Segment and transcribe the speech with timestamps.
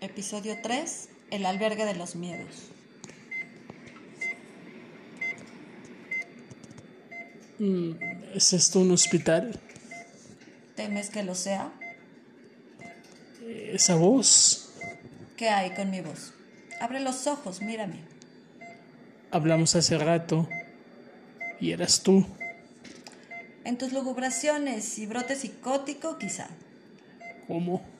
[0.00, 1.08] Episodio 3.
[1.30, 2.70] El albergue de los miedos.
[7.58, 7.92] Mm,
[8.34, 9.58] ¿Es esto un hospital?
[10.74, 11.72] ¿Temes que lo sea?
[13.46, 14.74] Esa voz.
[15.36, 16.34] ¿Qué hay con mi voz?
[16.80, 18.04] Abre los ojos, mírame.
[19.30, 20.48] Hablamos hace rato.
[21.58, 22.26] Y eras tú.
[23.64, 26.48] En tus lugubraciones y brote psicótico, quizá.
[27.48, 27.95] ¿Cómo?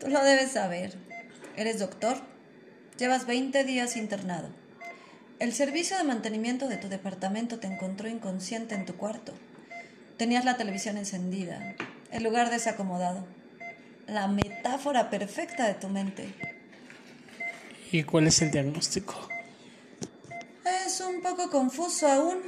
[0.00, 0.94] Tú lo debes saber.
[1.56, 2.18] Eres doctor.
[2.98, 4.48] Llevas 20 días internado.
[5.38, 9.32] El servicio de mantenimiento de tu departamento te encontró inconsciente en tu cuarto.
[10.16, 11.74] Tenías la televisión encendida,
[12.10, 13.26] el lugar desacomodado.
[14.06, 16.32] La metáfora perfecta de tu mente.
[17.92, 19.28] ¿Y cuál es el diagnóstico?
[20.86, 22.38] Es un poco confuso aún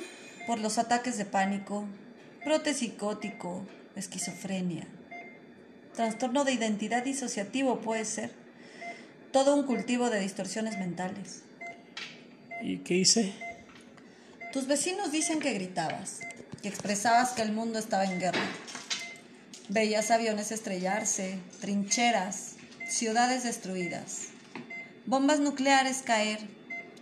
[0.46, 1.86] por los ataques de pánico,
[2.44, 4.86] brote psicótico, esquizofrenia.
[5.98, 8.30] Trastorno de identidad disociativo puede ser.
[9.32, 11.42] Todo un cultivo de distorsiones mentales.
[12.62, 13.34] ¿Y qué hice?
[14.52, 16.20] Tus vecinos dicen que gritabas,
[16.62, 18.46] que expresabas que el mundo estaba en guerra.
[19.70, 22.54] Veías aviones estrellarse, trincheras,
[22.88, 24.28] ciudades destruidas,
[25.04, 26.38] bombas nucleares caer.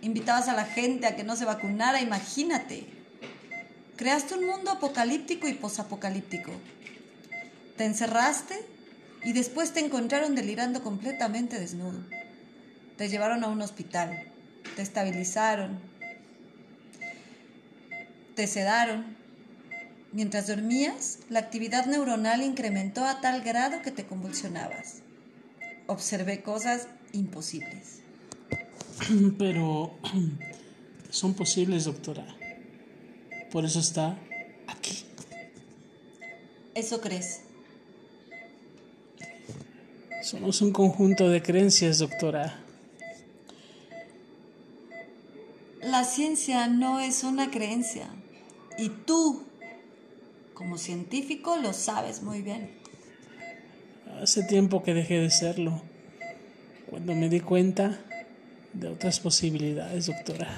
[0.01, 2.87] Invitabas a la gente a que no se vacunara, imagínate.
[3.95, 6.51] Creaste un mundo apocalíptico y posapocalíptico.
[7.77, 8.76] Te encerraste
[9.23, 11.99] y después te encontraron delirando completamente desnudo.
[12.97, 14.31] Te llevaron a un hospital,
[14.75, 15.79] te estabilizaron,
[18.35, 19.17] te sedaron.
[20.13, 25.01] Mientras dormías, la actividad neuronal incrementó a tal grado que te convulsionabas.
[25.87, 28.01] Observé cosas imposibles.
[29.37, 29.97] Pero
[31.09, 32.25] son posibles, doctora.
[33.51, 34.17] Por eso está
[34.67, 35.05] aquí.
[36.73, 37.41] ¿Eso crees?
[40.27, 42.59] Somos un conjunto de creencias, doctora.
[45.81, 48.09] La ciencia no es una creencia.
[48.77, 49.45] Y tú,
[50.53, 52.71] como científico, lo sabes muy bien.
[54.21, 55.81] Hace tiempo que dejé de serlo.
[56.89, 57.97] Cuando me di cuenta
[58.73, 60.53] de otras posibilidades, doctora.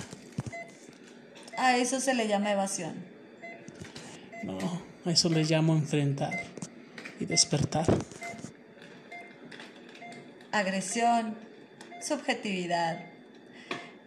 [1.60, 2.96] A eso se le llama evasión.
[4.42, 4.58] No,
[5.06, 6.34] a eso le llamo enfrentar
[7.20, 7.86] y despertar.
[10.52, 11.38] Agresión,
[12.02, 13.00] subjetividad,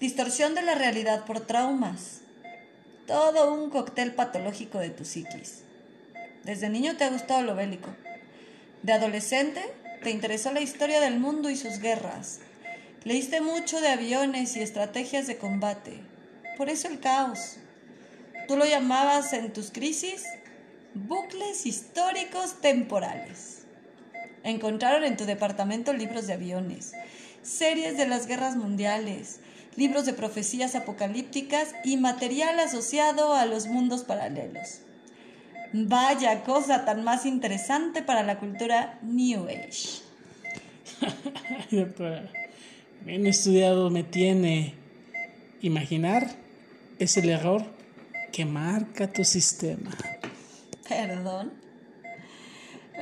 [0.00, 2.22] distorsión de la realidad por traumas.
[3.06, 5.62] Todo un cóctel patológico de tu psiquis.
[6.42, 7.94] Desde niño te ha gustado lo bélico.
[8.82, 9.62] De adolescente
[10.02, 12.40] te interesó la historia del mundo y sus guerras.
[13.04, 16.00] Leíste mucho de aviones y estrategias de combate.
[16.58, 17.58] Por eso el caos.
[18.48, 20.24] Tú lo llamabas en tus crisis
[20.94, 23.61] bucles históricos temporales.
[24.44, 26.92] Encontraron en tu departamento libros de aviones,
[27.42, 29.40] series de las guerras mundiales,
[29.76, 34.80] libros de profecías apocalípticas y material asociado a los mundos paralelos.
[35.72, 40.02] Vaya cosa tan más interesante para la cultura New Age.
[41.70, 42.30] doctora,
[43.04, 44.74] bien estudiado me tiene.
[45.62, 46.28] Imaginar
[46.98, 47.64] es el error
[48.32, 49.90] que marca tu sistema.
[50.88, 51.52] Perdón.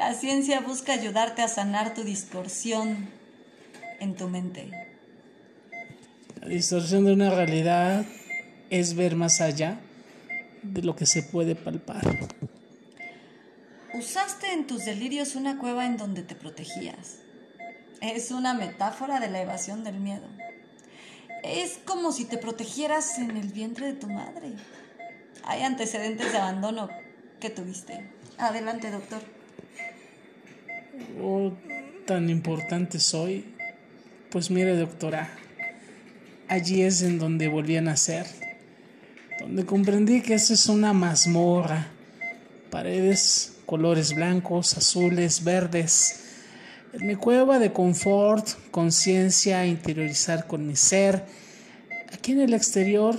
[0.00, 3.10] La ciencia busca ayudarte a sanar tu distorsión
[4.00, 4.70] en tu mente.
[6.40, 8.06] La distorsión de una realidad
[8.70, 9.78] es ver más allá
[10.62, 12.00] de lo que se puede palpar.
[13.92, 17.18] Usaste en tus delirios una cueva en donde te protegías.
[18.00, 20.26] Es una metáfora de la evasión del miedo.
[21.44, 24.54] Es como si te protegieras en el vientre de tu madre.
[25.44, 26.88] Hay antecedentes de abandono
[27.38, 28.10] que tuviste.
[28.38, 29.39] Adelante, doctor.
[31.20, 31.52] Oh,
[32.06, 33.44] tan importante soy.
[34.30, 35.28] Pues mire, doctora,
[36.48, 38.26] allí es en donde volví a nacer,
[39.40, 41.88] donde comprendí que esa es una mazmorra,
[42.70, 46.24] paredes, colores blancos, azules, verdes.
[46.92, 51.24] En mi cueva de confort, conciencia, interiorizar con mi ser.
[52.12, 53.16] Aquí en el exterior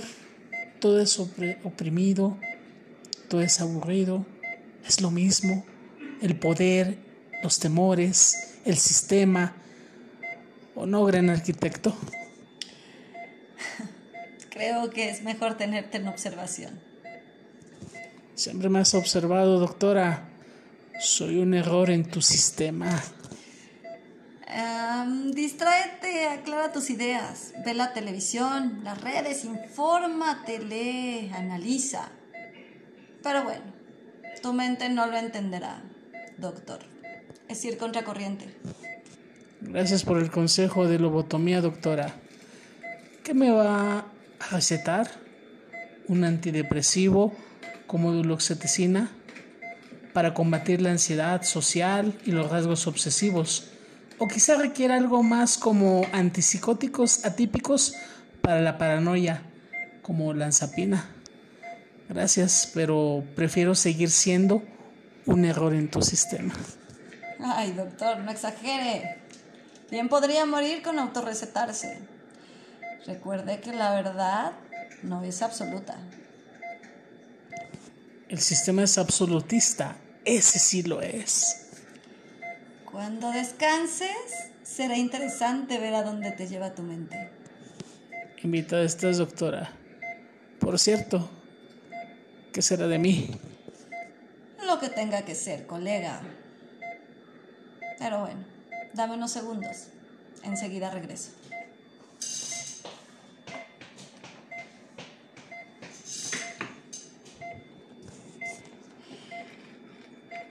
[0.78, 2.36] todo es oprimido,
[3.28, 4.26] todo es aburrido,
[4.86, 5.64] es lo mismo.
[6.20, 6.98] El poder,
[7.42, 9.54] los temores, el sistema.
[10.74, 11.94] ¿O no, gran arquitecto?
[14.50, 16.80] Creo que es mejor tenerte en observación.
[18.34, 20.28] Siempre me has observado, doctora.
[21.00, 23.02] Soy un error en tu sistema.
[24.52, 27.52] Um, distráete, aclara tus ideas.
[27.64, 32.10] Ve la televisión, las redes, infórmate, lee, analiza.
[33.22, 33.64] Pero bueno,
[34.42, 35.82] tu mente no lo entenderá,
[36.38, 36.80] doctor.
[37.52, 38.46] Es ir contracorriente.
[39.60, 42.14] Gracias por el consejo de lobotomía, doctora.
[43.22, 44.06] ¿Qué me va
[44.40, 45.10] a recetar?
[46.08, 47.34] ¿Un antidepresivo
[47.86, 49.10] como duloxeticina
[50.14, 53.68] para combatir la ansiedad social y los rasgos obsesivos?
[54.16, 57.92] ¿O quizá requiera algo más como antipsicóticos atípicos
[58.40, 59.42] para la paranoia,
[60.00, 61.06] como lanzapina?
[62.08, 64.62] Gracias, pero prefiero seguir siendo
[65.26, 66.54] un error en tu sistema.
[67.44, 69.18] Ay, doctor, no exagere.
[69.90, 71.98] Bien podría morir con autorrecetarse.
[73.06, 74.52] Recuerde que la verdad
[75.02, 75.98] no es absoluta.
[78.28, 79.96] El sistema es absolutista.
[80.24, 81.66] Ese sí lo es.
[82.90, 84.08] Cuando descanses,
[84.62, 87.30] será interesante ver a dónde te lleva tu mente.
[88.42, 89.72] Invitada estás, doctora.
[90.60, 91.28] Por cierto,
[92.52, 93.30] ¿qué será de mí?
[94.64, 96.22] Lo que tenga que ser, colega.
[98.02, 98.44] Pero bueno,
[98.94, 99.86] dame unos segundos.
[100.42, 101.30] Enseguida regreso.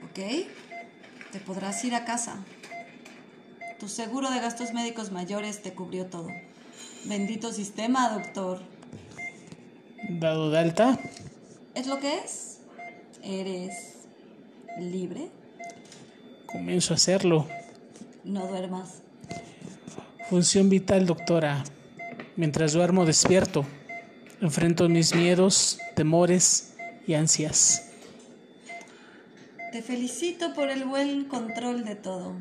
[0.02, 0.48] ¿Ok?
[1.30, 2.42] Te podrás ir a casa.
[3.78, 6.28] Tu seguro de gastos médicos mayores te cubrió todo.
[7.04, 8.62] Bendito sistema, doctor.
[10.08, 10.98] Dado de alta.
[11.74, 12.60] ¿Es lo que es?
[13.22, 14.06] ¿Eres
[14.78, 15.41] libre?
[16.52, 17.48] Comienzo a hacerlo.
[18.24, 19.02] No duermas.
[20.28, 21.64] Función vital, doctora.
[22.36, 23.64] Mientras duermo despierto.
[24.42, 26.74] Enfrento mis miedos, temores
[27.06, 27.90] y ansias.
[29.72, 32.34] Te felicito por el buen control de todo.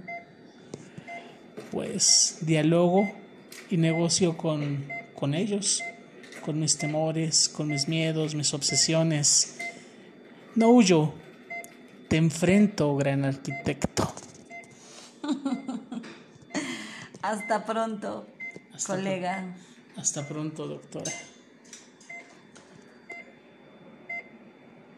[1.71, 3.09] Pues dialogo
[3.69, 4.85] y negocio con,
[5.15, 5.81] con ellos,
[6.43, 9.57] con mis temores, con mis miedos, mis obsesiones.
[10.55, 11.13] No huyo,
[12.11, 14.13] te enfrento, gran arquitecto.
[17.21, 18.27] Hasta pronto,
[18.73, 19.45] Hasta colega.
[19.95, 21.09] Hasta pronto, doctora.